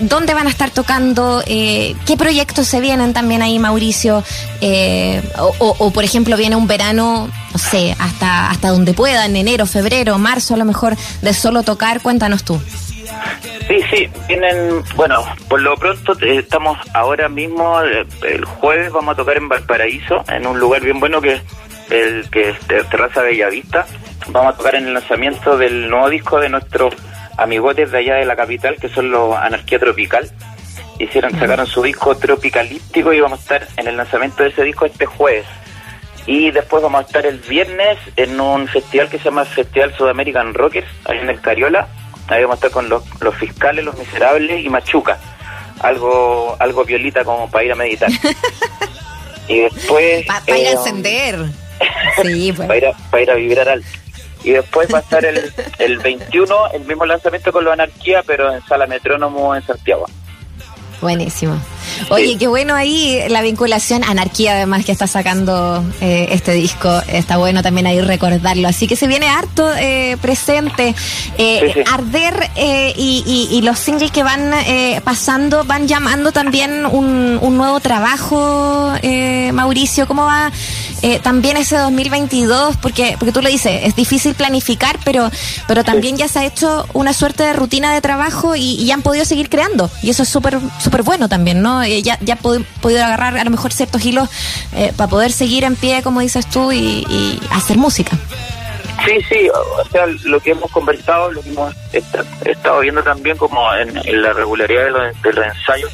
dónde 0.00 0.34
van 0.34 0.48
a 0.48 0.50
estar 0.50 0.70
tocando, 0.70 1.40
qué 1.46 2.16
proyectos 2.18 2.66
se 2.66 2.80
vienen 2.80 3.12
también 3.12 3.42
ahí, 3.42 3.58
Mauricio, 3.60 4.24
o, 5.38 5.76
o 5.78 5.90
por 5.92 6.04
ejemplo 6.04 6.36
viene 6.36 6.56
un 6.56 6.66
verano 6.66 7.30
no 7.54 7.58
sé, 7.60 7.94
hasta, 8.00 8.50
hasta 8.50 8.70
donde 8.70 8.94
pueda, 8.94 9.24
en 9.24 9.36
enero, 9.36 9.64
febrero, 9.64 10.18
marzo, 10.18 10.54
a 10.54 10.56
lo 10.56 10.64
mejor, 10.64 10.96
de 11.22 11.32
solo 11.32 11.62
tocar? 11.62 12.02
Cuéntanos 12.02 12.44
tú. 12.44 12.60
Sí, 13.68 13.80
sí, 13.90 14.08
tienen, 14.26 14.82
bueno, 14.96 15.24
por 15.48 15.62
lo 15.62 15.76
pronto 15.76 16.12
eh, 16.20 16.38
estamos 16.38 16.76
ahora 16.92 17.28
mismo, 17.28 17.80
eh, 17.82 18.04
el 18.28 18.44
jueves 18.44 18.90
vamos 18.92 19.12
a 19.14 19.16
tocar 19.16 19.36
en 19.36 19.48
Valparaíso, 19.48 20.24
en 20.28 20.48
un 20.48 20.58
lugar 20.58 20.82
bien 20.82 20.98
bueno 20.98 21.20
que 21.20 21.34
es 21.34 21.42
el 21.90 22.28
que 22.30 22.50
es 22.50 22.58
Terraza 22.66 23.22
Bellavista. 23.22 23.86
Vamos 24.28 24.54
a 24.54 24.56
tocar 24.56 24.74
en 24.74 24.88
el 24.88 24.94
lanzamiento 24.94 25.56
del 25.56 25.88
nuevo 25.88 26.10
disco 26.10 26.40
de 26.40 26.48
nuestros 26.48 26.92
amigotes 27.38 27.92
de 27.92 27.98
allá 27.98 28.14
de 28.16 28.24
la 28.24 28.34
capital, 28.34 28.76
que 28.80 28.88
son 28.88 29.10
los 29.10 29.36
Anarquía 29.36 29.78
Tropical. 29.78 30.28
Hicieron, 30.98 31.32
sacaron 31.38 31.66
su 31.66 31.82
disco 31.82 32.16
tropicalístico 32.16 33.12
y 33.12 33.20
vamos 33.20 33.38
a 33.38 33.42
estar 33.42 33.68
en 33.76 33.86
el 33.86 33.96
lanzamiento 33.96 34.42
de 34.42 34.48
ese 34.48 34.64
disco 34.64 34.86
este 34.86 35.06
jueves. 35.06 35.46
Y 36.26 36.50
después 36.50 36.82
vamos 36.82 37.00
a 37.00 37.06
estar 37.06 37.26
el 37.26 37.38
viernes 37.38 37.98
en 38.16 38.40
un 38.40 38.66
festival 38.66 39.08
que 39.08 39.18
se 39.18 39.24
llama 39.24 39.44
Festival 39.44 39.94
Sudamerican 39.96 40.54
Rockers, 40.54 40.86
ahí 41.04 41.18
en 41.18 41.28
el 41.28 41.40
Cariola. 41.40 41.88
Ahí 42.28 42.42
vamos 42.42 42.54
a 42.54 42.56
estar 42.56 42.70
con 42.70 42.88
los, 42.88 43.02
los 43.20 43.34
fiscales, 43.34 43.84
los 43.84 43.96
miserables 43.98 44.64
y 44.64 44.68
Machuca. 44.70 45.18
Algo, 45.80 46.56
algo 46.58 46.84
violita 46.84 47.24
como 47.24 47.50
para 47.50 47.64
ir 47.64 47.72
a 47.72 47.74
meditar. 47.74 48.10
y 49.48 49.60
después... 49.60 50.24
Para 50.26 50.58
ir 50.58 50.68
a 50.68 50.70
encender. 50.70 51.34
Eh, 51.80 51.86
sí, 52.22 52.52
pues. 52.52 52.68
para, 52.68 52.78
ir 52.78 52.86
a, 52.86 52.92
para 53.10 53.22
ir 53.22 53.30
a 53.30 53.34
vibrar 53.34 53.68
alto. 53.68 53.88
Y 54.44 54.50
después 54.52 54.92
va 54.92 54.98
a 54.98 55.00
estar 55.02 55.24
el, 55.24 55.52
el 55.78 55.98
21, 55.98 56.54
el 56.72 56.84
mismo 56.84 57.06
lanzamiento 57.06 57.50
con 57.52 57.64
la 57.64 57.72
anarquía, 57.72 58.22
pero 58.26 58.52
en 58.52 58.62
Sala 58.66 58.86
Metrónomo 58.86 59.54
en 59.54 59.62
Santiago. 59.62 60.06
Buenísimo. 61.00 61.58
Oye, 62.10 62.36
qué 62.38 62.46
bueno 62.46 62.74
ahí 62.74 63.20
la 63.28 63.42
vinculación, 63.42 64.04
anarquía 64.04 64.52
además 64.52 64.84
que 64.84 64.92
está 64.92 65.06
sacando 65.06 65.84
eh, 66.00 66.28
este 66.30 66.52
disco, 66.52 67.02
está 67.08 67.36
bueno 67.36 67.62
también 67.62 67.86
ahí 67.86 68.00
recordarlo. 68.00 68.68
Así 68.68 68.86
que 68.86 68.96
se 68.96 69.06
viene 69.06 69.28
harto 69.28 69.70
eh, 69.76 70.16
presente. 70.20 70.94
Eh, 71.38 71.84
Arder 71.92 72.50
y, 72.96 73.60
los 73.64 73.78
singles 73.78 74.10
que 74.10 74.22
van 74.22 74.52
pasando 75.04 75.64
van 75.64 75.88
llamando 75.88 76.32
también 76.32 76.84
un, 76.84 77.38
un 77.40 77.56
nuevo 77.56 77.80
trabajo, 77.80 78.92
Mauricio. 79.52 80.06
¿Cómo 80.06 80.24
va 80.24 80.52
también 81.22 81.56
ese 81.56 81.76
2022? 81.76 82.76
Porque, 82.78 83.16
porque 83.18 83.32
tú 83.32 83.42
lo 83.42 83.48
dices, 83.48 83.80
es 83.84 83.94
difícil 83.94 84.34
planificar, 84.34 84.98
pero, 85.04 85.30
pero 85.68 85.84
también 85.84 86.16
ya 86.16 86.28
se 86.28 86.38
ha 86.40 86.44
hecho 86.44 86.86
una 86.94 87.12
suerte 87.12 87.42
de 87.42 87.52
rutina 87.52 87.92
de 87.92 88.00
trabajo 88.00 88.56
y, 88.56 88.74
y 88.76 88.90
han 88.90 89.02
podido 89.02 89.24
seguir 89.24 89.48
creando. 89.48 89.90
Y 90.02 90.10
eso 90.10 90.22
es 90.22 90.28
súper 90.28 90.58
súper 90.80 91.02
bueno 91.02 91.28
también, 91.28 91.62
¿no? 91.62 91.82
Eh, 91.82 92.02
ya 92.02 92.18
ya 92.20 92.36
podido 92.36 93.04
agarrar 93.04 93.36
a 93.38 93.44
lo 93.44 93.50
mejor 93.50 93.72
ciertos 93.72 94.04
hilos 94.04 94.28
eh, 94.72 94.92
para 94.96 95.08
poder 95.08 95.32
seguir 95.32 95.64
en 95.64 95.76
pie, 95.76 96.02
como 96.02 96.20
dices 96.20 96.48
tú, 96.48 96.72
y, 96.72 97.40
hacer 97.50 97.76
música. 97.78 98.16
Sí, 99.04 99.18
sí, 99.28 99.48
o 99.50 99.84
sea, 99.90 100.06
lo 100.24 100.40
que 100.40 100.52
hemos 100.52 100.70
conversado, 100.70 101.30
lo 101.32 101.42
que 101.42 101.50
hemos 101.50 101.74
estado 102.44 102.80
viendo 102.80 103.02
también 103.02 103.36
como 103.36 103.74
en, 103.74 104.22
la 104.22 104.32
regularidad 104.32 104.84
de 104.84 104.90
los, 104.90 105.22
de 105.22 105.32
los 105.32 105.46
ensayos, 105.46 105.90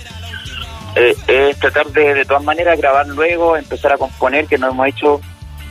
eh, 0.96 1.14
es 1.26 1.58
tratar 1.58 1.86
de 1.88 2.14
de 2.14 2.24
todas 2.24 2.42
maneras 2.42 2.78
grabar 2.78 3.06
luego, 3.06 3.56
empezar 3.56 3.92
a 3.92 3.98
componer, 3.98 4.46
que 4.46 4.58
no 4.58 4.68
hemos 4.68 4.88
hecho 4.88 5.20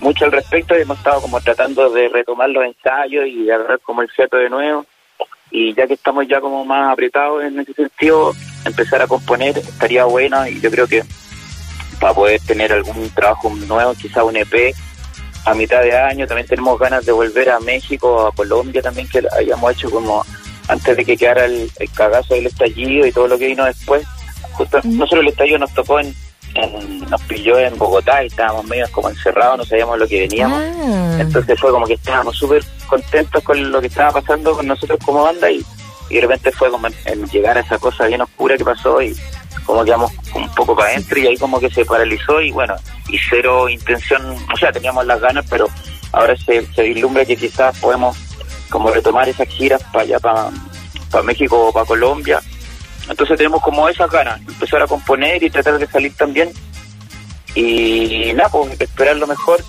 mucho 0.01 0.25
al 0.25 0.31
respecto. 0.31 0.77
Y 0.77 0.81
hemos 0.81 0.97
estado 0.97 1.21
como 1.21 1.41
tratando 1.41 1.89
de 1.89 2.09
retomar 2.09 2.49
los 2.49 2.63
ensayos 2.63 3.27
y 3.27 3.49
agarrar 3.49 3.79
como 3.79 4.01
el 4.01 4.09
fiato 4.09 4.38
de 4.38 4.49
nuevo. 4.49 4.85
Y 5.51 5.73
ya 5.73 5.88
que 5.88 5.93
estamos 5.93 6.27
ya 6.27 6.39
como 6.39 6.63
más 6.63 6.91
apretados 6.91 7.43
en 7.43 7.59
ese 7.59 7.73
sentido, 7.73 8.33
empezar 8.65 9.01
a 9.01 9.07
componer 9.07 9.57
estaría 9.57 10.05
bueno 10.05 10.47
y 10.47 10.59
yo 10.59 10.69
creo 10.69 10.88
que 10.88 11.03
para 11.99 12.13
poder 12.13 12.39
tener 12.41 12.71
algún 12.71 13.09
trabajo 13.09 13.49
nuevo, 13.49 13.93
quizá 13.93 14.23
un 14.23 14.38
EP 14.38 14.73
a 15.45 15.53
mitad 15.53 15.81
de 15.81 15.97
año, 15.97 16.27
también 16.27 16.47
tenemos 16.47 16.79
ganas 16.79 17.05
de 17.05 17.11
volver 17.11 17.49
a 17.49 17.59
México, 17.59 18.27
a 18.27 18.31
Colombia 18.31 18.81
también, 18.81 19.07
que 19.09 19.21
hayamos 19.38 19.71
hecho 19.73 19.89
como 19.89 20.23
antes 20.67 20.95
de 20.95 21.05
que 21.05 21.17
quedara 21.17 21.45
el, 21.45 21.71
cagazo 21.95 22.35
del 22.35 22.47
estallido 22.47 23.05
y 23.05 23.11
todo 23.11 23.27
lo 23.27 23.38
que 23.38 23.47
vino 23.47 23.65
después. 23.65 24.05
Justo, 24.53 24.79
no 24.84 25.08
solo 25.08 25.22
el 25.22 25.27
estallido 25.29 25.60
nos 25.60 25.74
tocó 25.74 26.00
en, 26.00 26.13
nos 27.10 27.22
pilló 27.24 27.58
en 27.60 27.77
Bogotá 27.77 28.24
y 28.24 28.27
estábamos 28.27 28.65
medio 28.65 28.86
como 28.91 29.10
encerrados, 29.10 29.58
no 29.58 29.65
sabíamos 29.65 29.98
lo 30.00 30.08
que 30.08 30.22
veníamos. 30.22 30.62
Ah. 30.62 31.17
Entonces 31.19 31.60
fue 31.60 31.72
como 31.72 31.86
que 31.86 31.93
estábamos 31.93 32.38
súper 32.38 32.63
contentos 32.88 33.43
con 33.43 33.72
lo 33.72 33.81
que 33.81 33.88
estaba 33.88 34.19
pasando 34.19 34.53
con 34.53 34.67
nosotros 34.67 35.00
como 35.05 35.24
banda 35.24 35.50
y, 35.51 35.63
de 36.10 36.22
repente 36.22 36.51
fue 36.51 36.72
como 36.72 36.88
en, 36.88 37.25
llegar 37.29 37.58
a 37.58 37.62
esa 37.62 37.77
cosa 37.77 38.08
bien 38.08 38.22
oscura 38.22 38.58
que 38.58 38.65
pasó 38.65 39.00
y 39.00 39.15
como 39.63 39.86
quedamos 39.86 40.12
un 40.34 40.50
poco 40.55 40.75
para 40.75 40.89
adentro 40.89 41.19
y 41.19 41.27
ahí 41.27 41.38
como 41.38 41.60
que 41.60 41.69
se 41.69 41.86
paralizó 41.86 42.41
y 42.41 42.51
bueno, 42.51 42.75
y 43.10 43.17
cero 43.29 43.69
intención, 43.69 44.36
o 44.51 44.58
sea, 44.58 44.72
teníamos 44.72 45.05
las 45.05 45.22
ganas, 45.22 45.46
pero 45.48 45.67
ahora 46.12 46.36
se, 46.36 46.65
se 46.74 46.81
vislumbra 46.81 47.25
que 47.25 47.36
quizás 47.36 47.77
podemos 47.77 48.17
como 48.69 48.89
retomar 48.89 49.29
esas 49.29 49.48
giras 49.48 49.84
para 49.91 50.03
allá, 50.03 50.19
para, 50.19 50.50
para 51.12 51.24
México 51.24 51.67
o 51.67 51.72
para 51.72 51.86
Colombia. 51.86 52.41
Entonces 53.10 53.38
tenemos 53.38 53.62
como 53.62 53.89
esas 53.89 54.10
ganas, 54.10 54.39
empezar 54.48 54.82
a 54.82 54.88
componer 54.88 55.42
y 55.44 55.50
tratar 55.50 55.78
de 55.78 55.88
salir 55.88 56.13
también. 56.16 56.51
Y 57.56 58.32
nada, 58.36 58.50
pues 58.50 58.80
esperar 58.80 59.18
lo 59.18 59.28
mejor 59.28 59.63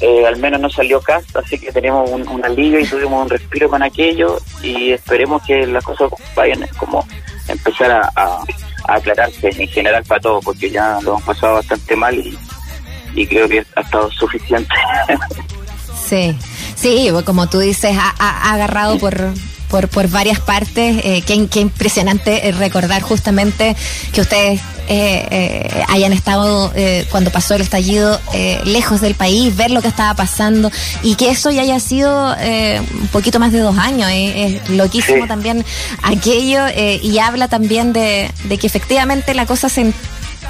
eh, 0.00 0.26
al 0.26 0.36
menos 0.36 0.60
no 0.60 0.68
salió 0.68 1.00
cast, 1.00 1.34
así 1.36 1.58
que 1.58 1.72
tenemos 1.72 2.10
un, 2.10 2.28
un, 2.28 2.44
alivio 2.44 2.78
y 2.78 2.86
tuvimos 2.86 3.24
un 3.24 3.30
respiro 3.30 3.70
con 3.70 3.82
aquello 3.82 4.38
y 4.62 4.92
esperemos 4.92 5.42
que 5.46 5.66
las 5.66 5.82
cosas 5.82 6.10
vayan 6.34 6.66
como 6.76 7.06
empezar 7.48 7.90
a, 7.92 8.40
aclararse 8.88 9.48
en 9.48 9.68
general 9.68 10.04
para 10.04 10.20
todos, 10.20 10.44
porque 10.44 10.70
ya 10.70 10.98
lo 11.02 11.12
hemos 11.12 11.22
pasado 11.22 11.54
bastante 11.54 11.96
mal 11.96 12.14
y, 12.14 13.26
creo 13.26 13.48
que 13.48 13.64
ha 13.74 13.80
estado 13.80 14.10
suficiente. 14.12 14.74
sí, 16.06 16.36
sí, 16.74 17.10
como 17.24 17.48
tú 17.48 17.58
dices, 17.58 17.96
ha 17.98 18.52
agarrado 18.52 18.98
por 18.98 19.32
por, 19.76 19.88
por 19.88 20.08
varias 20.08 20.40
partes. 20.40 21.04
Eh, 21.04 21.22
qué, 21.26 21.46
qué, 21.48 21.60
impresionante 21.60 22.48
eh, 22.48 22.52
recordar 22.52 23.02
justamente 23.02 23.76
que 24.10 24.22
ustedes 24.22 24.58
eh, 24.88 25.26
eh 25.30 25.84
hayan 25.88 26.12
estado 26.12 26.72
cuando 27.10 27.30
pasó 27.30 27.54
el 27.54 27.62
estallido 27.62 28.18
lejos 28.64 29.00
del 29.00 29.14
país, 29.14 29.54
ver 29.56 29.70
lo 29.70 29.82
que 29.82 29.88
estaba 29.88 30.14
pasando 30.14 30.70
y 31.02 31.16
que 31.16 31.30
eso 31.30 31.50
ya 31.50 31.62
haya 31.62 31.80
sido 31.80 32.34
un 32.34 33.08
poquito 33.08 33.38
más 33.38 33.52
de 33.52 33.58
dos 33.60 33.76
años. 33.78 34.10
es 34.12 34.68
loquísimo 34.70 35.26
también 35.26 35.64
aquello 36.02 36.62
y 37.02 37.18
habla 37.18 37.48
también 37.48 37.92
de, 37.92 38.30
de 38.44 38.58
que 38.58 38.66
efectivamente 38.66 39.34
la 39.34 39.46
cosa 39.46 39.68
se 39.68 39.92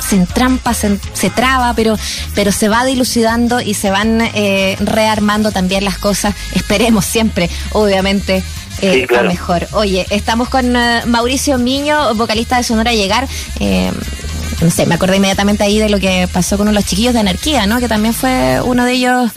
se 0.01 0.17
entrampa, 0.17 0.75
se, 0.75 0.99
se, 1.15 1.31
traba, 1.31 1.75
pero, 1.75 1.97
pero 2.35 2.53
se 2.53 2.69
va 2.69 2.85
dilucidando 2.85 3.61
y 3.61 3.75
se 3.75 3.91
van 3.91 4.21
eh, 4.21 4.77
rearmando 4.81 5.53
también 5.53 5.85
las 5.85 5.99
cosas. 5.99 6.35
Esperemos 6.53 7.05
siempre, 7.05 7.51
obviamente, 7.73 8.43
eh, 8.83 9.07
mejor. 9.27 9.67
Oye, 9.73 10.07
estamos 10.11 10.49
con 10.49 10.77
eh, 10.77 11.03
Mauricio 11.07 11.59
Miño, 11.59 12.15
vocalista 12.15 12.57
de 12.57 12.63
Sonora 12.63 12.93
Llegar. 12.93 13.27
Eh, 13.61 13.91
no 14.61 14.71
sé, 14.71 14.87
me 14.87 14.95
acordé 14.95 15.17
inmediatamente 15.17 15.65
ahí 15.65 15.79
de 15.79 15.91
lo 15.91 16.01
que 16.01 16.29
pasó 16.33 16.57
con 16.57 16.67
uno 16.67 16.73
de 16.73 16.81
los 16.81 16.89
chiquillos 16.89 17.13
de 17.13 17.21
Anarquía, 17.21 17.67
¿no? 17.67 17.79
Que 17.79 17.89
también 17.89 18.15
fue 18.15 18.61
uno 18.65 18.85
de 18.85 18.93
ellos 18.93 19.31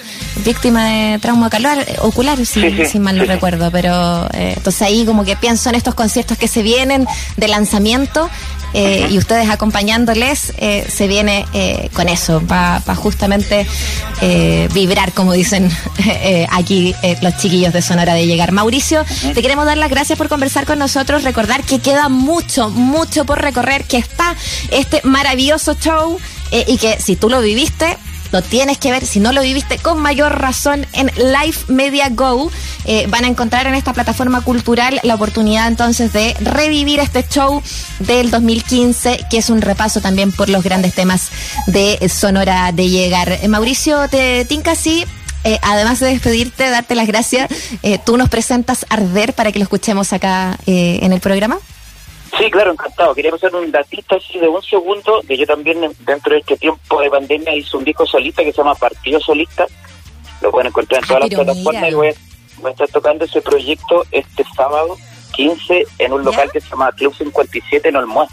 víctima 0.45 0.85
de 0.85 1.19
trauma 1.19 1.47
ocular, 1.47 1.85
ocular 1.99 2.45
si, 2.45 2.99
mal 2.99 3.17
no 3.17 3.25
recuerdo. 3.25 3.69
Pero 3.69 4.27
entonces 4.31 4.81
ahí 4.81 5.05
como 5.05 5.25
que 5.25 5.35
pienso 5.35 5.69
en 5.69 5.75
estos 5.75 5.93
conciertos 5.93 6.37
que 6.37 6.47
se 6.47 6.63
vienen 6.63 7.05
de 7.35 7.47
lanzamiento 7.49 8.29
eh, 8.73 9.07
y 9.09 9.17
ustedes 9.17 9.49
acompañándoles, 9.49 10.53
eh, 10.57 10.85
se 10.89 11.07
viene 11.07 11.45
eh, 11.53 11.89
con 11.93 12.07
eso, 12.07 12.41
para 12.41 12.95
justamente 12.95 13.67
vibrar, 14.73 15.13
como 15.13 15.31
dicen 15.31 15.71
aquí 16.51 16.93
los 17.21 17.37
chiquillos 17.37 17.71
de 17.71 17.81
Sonora 17.81 18.13
de 18.13 18.27
llegar. 18.27 18.51
Mauricio, 18.51 19.05
te 19.33 19.41
queremos 19.41 19.65
dar 19.65 19.77
las 19.77 19.89
gracias 19.89 20.17
por 20.17 20.27
conversar 20.27 20.65
con 20.65 20.77
nosotros, 20.77 21.23
recordar 21.23 21.63
que 21.63 21.79
queda 21.79 22.09
mucho, 22.09 22.69
mucho 22.69 23.25
por 23.25 23.41
recorrer, 23.41 23.85
que 23.85 23.97
está 23.97 24.35
este 24.71 24.99
maravilloso 25.03 25.75
show 25.75 26.19
y 26.51 26.77
que 26.77 26.99
si 26.99 27.15
tú 27.15 27.29
lo 27.29 27.41
viviste, 27.41 27.97
lo 28.31 28.41
tienes 28.41 28.77
que 28.77 28.91
ver, 28.91 29.05
si 29.05 29.19
no 29.19 29.31
lo 29.31 29.41
viviste 29.41 29.77
con 29.77 29.99
mayor 29.99 30.39
razón, 30.39 30.85
en 30.93 31.07
Live 31.17 31.57
Media 31.67 32.09
Go. 32.09 32.51
Eh, 32.85 33.07
van 33.09 33.25
a 33.25 33.27
encontrar 33.27 33.67
en 33.67 33.75
esta 33.75 33.93
plataforma 33.93 34.41
cultural 34.41 34.99
la 35.03 35.15
oportunidad 35.15 35.67
entonces 35.67 36.13
de 36.13 36.33
revivir 36.39 36.99
este 36.99 37.25
show 37.27 37.61
del 37.99 38.31
2015, 38.31 39.25
que 39.29 39.37
es 39.37 39.49
un 39.49 39.61
repaso 39.61 40.01
también 40.01 40.31
por 40.31 40.49
los 40.49 40.63
grandes 40.63 40.93
temas 40.93 41.29
de 41.67 41.99
Sonora 42.09 42.71
de 42.71 42.89
Llegar. 42.89 43.31
Eh, 43.31 43.47
Mauricio, 43.47 44.07
te 44.09 44.45
tinca 44.45 44.71
así 44.71 45.05
eh, 45.45 45.57
además 45.61 46.01
de 46.01 46.07
despedirte, 46.07 46.69
darte 46.69 46.95
las 46.95 47.07
gracias, 47.07 47.49
tú 48.05 48.17
nos 48.17 48.27
presentas 48.27 48.85
Arder 48.89 49.33
para 49.33 49.53
que 49.53 49.59
lo 49.59 49.63
escuchemos 49.63 50.11
acá 50.11 50.57
en 50.65 51.13
el 51.13 51.21
programa. 51.21 51.59
Sí, 52.37 52.51
claro, 52.51 52.71
encantado. 52.71 53.15
Quería 53.15 53.33
hacer 53.33 53.53
un 53.55 53.71
datito 53.71 54.15
así 54.15 54.39
de 54.39 54.47
un 54.47 54.61
segundo, 54.61 55.21
que 55.27 55.37
yo 55.37 55.45
también 55.45 55.81
dentro 55.99 56.33
de 56.33 56.39
este 56.39 56.57
tiempo 56.57 57.01
de 57.01 57.09
pandemia 57.09 57.55
hice 57.55 57.77
un 57.77 57.83
disco 57.83 58.05
solista 58.05 58.43
que 58.43 58.51
se 58.51 58.57
llama 58.57 58.75
Partido 58.75 59.19
Solista. 59.19 59.65
Lo 60.41 60.51
pueden 60.51 60.67
encontrar 60.67 61.01
en 61.01 61.07
todas 61.07 61.21
las 61.21 61.29
plataformas 61.29 61.91
y 61.91 61.93
voy 61.93 62.07
a, 62.07 62.69
estar 62.69 62.87
tocando 62.89 63.25
ese 63.25 63.41
proyecto 63.41 64.05
este 64.11 64.43
sábado 64.55 64.97
15 65.33 65.85
en 65.99 66.13
un 66.13 66.23
local 66.23 66.49
que 66.51 66.61
se 66.61 66.69
llama 66.69 66.91
Club 66.91 67.15
57 67.15 67.89
en 67.89 67.95
Olmué. 67.95 68.25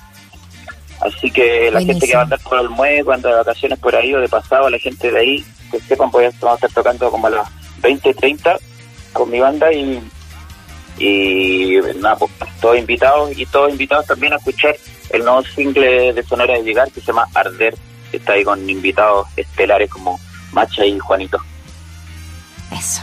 Así 1.01 1.31
que 1.31 1.71
la 1.71 1.81
gente 1.81 2.07
que 2.07 2.15
va 2.15 2.21
a 2.21 2.25
andar 2.25 2.41
por 2.41 2.59
Olmué, 2.59 3.05
cuando 3.05 3.29
de 3.29 3.35
vacaciones 3.35 3.79
por 3.79 3.95
ahí 3.95 4.15
o 4.15 4.21
de 4.21 4.29
pasado, 4.29 4.71
la 4.71 4.79
gente 4.79 5.11
de 5.11 5.19
ahí, 5.19 5.45
que 5.71 5.79
sepan, 5.81 6.11
voy 6.11 6.25
a, 6.25 6.31
vamos 6.41 6.63
a 6.63 6.67
estar 6.67 6.83
tocando 6.83 7.11
como 7.11 7.27
a 7.27 7.31
las 7.31 7.49
20, 7.83 8.15
30 8.15 8.59
con 9.13 9.31
mi 9.31 9.41
banda 9.41 9.73
y 9.73 10.01
y 10.99 11.77
nada, 11.97 12.17
pues, 12.17 12.31
todos 12.61 12.79
invitados 12.79 13.37
y 13.37 13.47
todos 13.47 13.71
invitados 13.71 14.07
también 14.07 14.33
a 14.33 14.37
escuchar 14.37 14.77
el 15.11 15.25
nuevo 15.25 15.43
single 15.43 16.13
de 16.13 16.23
Sonora 16.23 16.55
de 16.55 16.63
Llegar 16.63 16.91
que 16.91 17.01
se 17.01 17.07
llama 17.07 17.29
Arder, 17.35 17.75
está 18.13 18.33
ahí 18.33 18.45
con 18.45 18.69
invitados 18.69 19.27
estelares 19.37 19.91
como 19.91 20.19
Macha 20.53 20.85
y 20.85 20.99
Juanito. 20.99 21.39
Eso. 22.73 23.03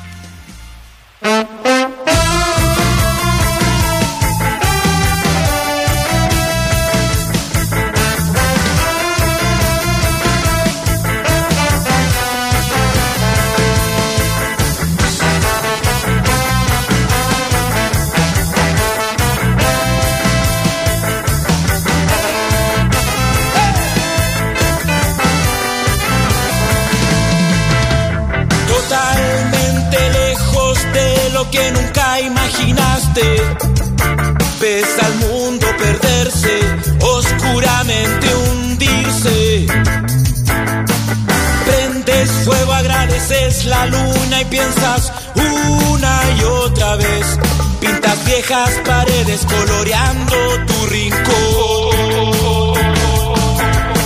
Pintas 47.84 48.26
viejas 48.26 48.82
paredes 48.86 49.46
coloreando 49.46 50.36
tu 50.68 50.86
rincón. 50.86 52.76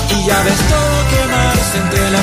Y 0.10 0.26
ya 0.26 0.42
ves 0.42 0.62
todo 0.68 0.98
quemarse 1.14 1.78
entre 1.78 2.08
el 2.08 2.16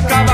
media 0.00 0.27